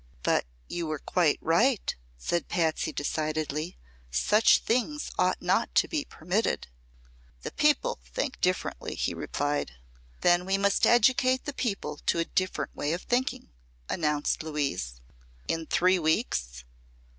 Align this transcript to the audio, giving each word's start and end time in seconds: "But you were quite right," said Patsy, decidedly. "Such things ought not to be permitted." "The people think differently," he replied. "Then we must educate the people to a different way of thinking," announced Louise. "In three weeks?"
"But 0.23 0.45
you 0.67 0.87
were 0.87 0.97
quite 0.97 1.37
right," 1.43 1.95
said 2.17 2.47
Patsy, 2.47 2.91
decidedly. 2.91 3.77
"Such 4.09 4.57
things 4.57 5.11
ought 5.19 5.43
not 5.43 5.75
to 5.75 5.87
be 5.87 6.05
permitted." 6.05 6.65
"The 7.43 7.51
people 7.51 7.99
think 8.03 8.41
differently," 8.41 8.95
he 8.95 9.13
replied. 9.13 9.73
"Then 10.21 10.43
we 10.47 10.57
must 10.57 10.87
educate 10.87 11.45
the 11.45 11.53
people 11.53 11.99
to 12.07 12.17
a 12.17 12.25
different 12.25 12.75
way 12.75 12.93
of 12.93 13.03
thinking," 13.03 13.51
announced 13.89 14.41
Louise. 14.41 15.01
"In 15.47 15.67
three 15.67 15.99
weeks?" 15.99 16.63